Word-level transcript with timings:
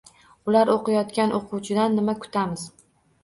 Ular 0.51 0.69
o‘qitayotgan 0.75 1.35
o‘quvchidan 1.39 1.99
nima 1.99 2.17
kutamiz? 2.23 2.67